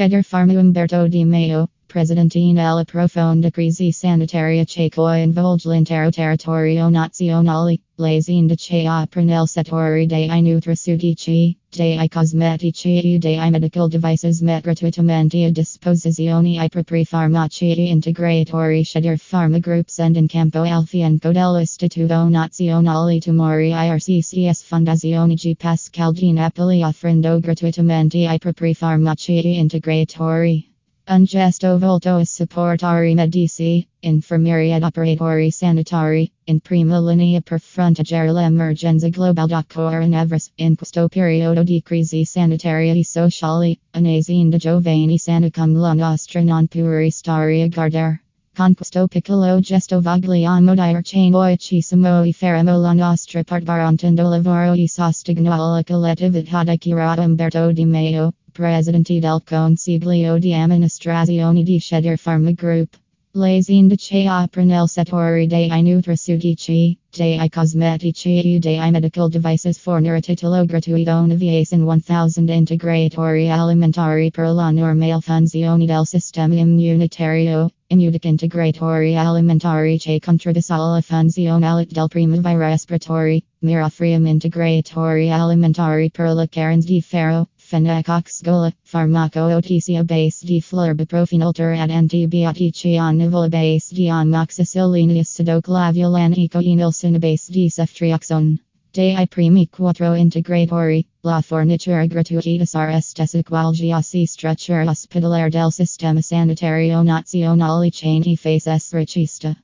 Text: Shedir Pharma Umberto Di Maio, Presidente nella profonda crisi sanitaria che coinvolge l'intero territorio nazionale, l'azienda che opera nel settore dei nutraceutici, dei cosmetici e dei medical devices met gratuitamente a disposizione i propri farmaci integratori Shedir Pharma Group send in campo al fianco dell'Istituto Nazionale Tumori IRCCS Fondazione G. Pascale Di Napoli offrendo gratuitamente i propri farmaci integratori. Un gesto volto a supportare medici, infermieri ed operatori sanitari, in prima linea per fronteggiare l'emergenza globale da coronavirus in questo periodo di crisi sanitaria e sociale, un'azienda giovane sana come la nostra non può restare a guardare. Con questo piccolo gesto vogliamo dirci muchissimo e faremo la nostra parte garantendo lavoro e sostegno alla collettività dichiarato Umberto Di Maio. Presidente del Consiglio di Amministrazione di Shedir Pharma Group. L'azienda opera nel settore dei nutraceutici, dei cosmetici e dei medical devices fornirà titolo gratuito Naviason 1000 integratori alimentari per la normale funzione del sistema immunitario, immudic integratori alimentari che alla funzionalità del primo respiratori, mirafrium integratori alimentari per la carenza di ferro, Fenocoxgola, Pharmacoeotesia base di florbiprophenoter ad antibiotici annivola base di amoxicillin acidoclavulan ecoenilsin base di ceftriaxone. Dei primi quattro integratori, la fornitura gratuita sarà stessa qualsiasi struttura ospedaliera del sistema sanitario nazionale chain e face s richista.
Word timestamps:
Shedir 0.00 0.24
Pharma 0.24 0.58
Umberto 0.58 1.06
Di 1.08 1.26
Maio, 1.26 1.68
Presidente 1.92 2.38
nella 2.52 2.84
profonda 2.84 3.50
crisi 3.50 3.90
sanitaria 3.90 4.64
che 4.64 4.88
coinvolge 4.88 5.68
l'intero 5.68 6.08
territorio 6.08 6.88
nazionale, 6.88 7.80
l'azienda 7.96 8.54
che 8.54 8.88
opera 8.88 9.24
nel 9.24 9.48
settore 9.48 10.06
dei 10.06 10.40
nutraceutici, 10.40 11.58
dei 11.68 12.08
cosmetici 12.08 13.14
e 13.14 13.18
dei 13.18 13.50
medical 13.50 13.88
devices 13.88 14.40
met 14.40 14.62
gratuitamente 14.62 15.44
a 15.44 15.50
disposizione 15.50 16.62
i 16.64 16.68
propri 16.68 17.04
farmaci 17.04 17.88
integratori 17.88 18.84
Shedir 18.84 19.18
Pharma 19.18 19.58
Group 19.58 19.88
send 19.88 20.14
in 20.14 20.28
campo 20.28 20.62
al 20.62 20.86
fianco 20.86 21.32
dell'Istituto 21.32 22.28
Nazionale 22.28 23.18
Tumori 23.18 23.72
IRCCS 23.72 24.62
Fondazione 24.62 25.34
G. 25.34 25.56
Pascale 25.56 26.12
Di 26.12 26.30
Napoli 26.30 26.84
offrendo 26.84 27.40
gratuitamente 27.40 28.18
i 28.18 28.38
propri 28.38 28.74
farmaci 28.74 29.58
integratori. 29.58 30.69
Un 31.10 31.24
gesto 31.24 31.76
volto 31.76 32.18
a 32.18 32.24
supportare 32.24 33.12
medici, 33.14 33.84
infermieri 33.98 34.70
ed 34.70 34.84
operatori 34.84 35.50
sanitari, 35.50 36.30
in 36.44 36.60
prima 36.60 37.00
linea 37.00 37.40
per 37.40 37.58
fronteggiare 37.58 38.30
l'emergenza 38.30 39.08
globale 39.08 39.48
da 39.48 39.64
coronavirus 39.66 40.52
in 40.58 40.76
questo 40.76 41.08
periodo 41.08 41.64
di 41.64 41.82
crisi 41.82 42.24
sanitaria 42.24 42.94
e 42.94 43.04
sociale, 43.04 43.80
un'azienda 43.92 44.56
giovane 44.56 45.18
sana 45.18 45.50
come 45.50 45.80
la 45.80 45.94
nostra 45.94 46.42
non 46.42 46.68
può 46.68 46.86
restare 46.86 47.62
a 47.62 47.66
guardare. 47.66 48.22
Con 48.60 48.74
questo 48.74 49.06
piccolo 49.08 49.58
gesto 49.60 50.02
vogliamo 50.02 50.74
dirci 50.74 51.30
muchissimo 51.30 52.22
e 52.22 52.32
faremo 52.32 52.76
la 52.76 52.92
nostra 52.92 53.42
parte 53.42 53.64
garantendo 53.64 54.28
lavoro 54.28 54.74
e 54.74 54.86
sostegno 54.86 55.50
alla 55.50 55.82
collettività 55.82 56.62
dichiarato 56.62 57.22
Umberto 57.22 57.72
Di 57.72 57.86
Maio. 57.86 58.34
Presidente 58.52 59.18
del 59.18 59.40
Consiglio 59.46 60.36
di 60.36 60.52
Amministrazione 60.52 61.62
di 61.62 61.80
Shedir 61.80 62.20
Pharma 62.22 62.50
Group. 62.50 63.09
L'azienda 63.32 63.94
opera 64.28 64.64
nel 64.64 64.88
settore 64.88 65.46
dei 65.46 65.68
nutraceutici, 65.82 66.98
dei 67.10 67.48
cosmetici 67.48 68.56
e 68.56 68.58
dei 68.58 68.90
medical 68.90 69.28
devices 69.28 69.78
fornirà 69.78 70.18
titolo 70.18 70.64
gratuito 70.64 71.26
Naviason 71.26 71.84
1000 71.84 72.52
integratori 72.52 73.48
alimentari 73.48 74.32
per 74.32 74.52
la 74.52 74.72
normale 74.72 75.20
funzione 75.20 75.86
del 75.86 76.04
sistema 76.06 76.56
immunitario, 76.56 77.70
immudic 77.86 78.24
integratori 78.24 79.14
alimentari 79.14 79.96
che 79.96 80.18
alla 80.66 81.00
funzionalità 81.00 82.00
del 82.00 82.08
primo 82.08 82.34
respiratori, 82.58 83.44
mirafrium 83.60 84.26
integratori 84.26 85.30
alimentari 85.30 86.10
per 86.10 86.34
la 86.34 86.48
carenza 86.48 86.88
di 86.88 87.00
ferro, 87.00 87.46
Fenocoxgola, 87.70 88.72
Pharmacoeotesia 88.82 90.02
base 90.02 90.44
di 90.44 90.60
florbiprophenoter 90.60 91.78
ad 91.78 91.90
antibiotici 91.90 92.96
annivola 92.96 93.48
base 93.48 93.94
di 93.94 94.08
amoxicillin 94.08 95.16
acidoclavulan 95.16 96.34
ecoenilsin 96.34 97.20
base 97.20 97.52
di 97.52 97.70
ceftriaxone. 97.70 98.58
Dei 98.92 99.24
primi 99.28 99.68
quattro 99.68 100.14
integratori, 100.14 101.06
la 101.22 101.40
fornitura 101.42 102.06
gratuita 102.06 102.64
sarà 102.64 102.98
stessa 102.98 103.40
qualsiasi 103.40 104.26
struttura 104.26 104.90
ospedaliera 104.90 105.48
del 105.48 105.70
sistema 105.70 106.20
sanitario 106.20 107.02
nazionale 107.02 107.90
chain 107.92 108.24
e 108.26 108.34
face 108.34 108.80
s 108.80 108.92
richista. 108.92 109.54